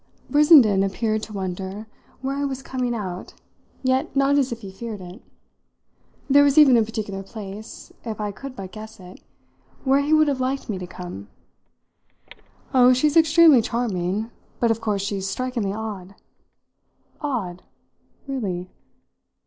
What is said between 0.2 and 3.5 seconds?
Brissenden appeared to wonder where I was coming out,